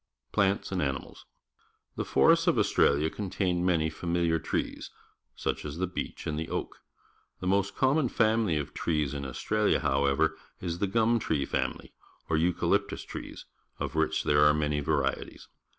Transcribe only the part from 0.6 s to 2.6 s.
and Animals.— The forests of